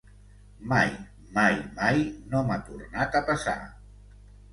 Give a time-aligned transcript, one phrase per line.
[0.69, 0.87] Mai
[1.35, 2.01] mai mai
[2.31, 3.55] no m'ha tornat a passar.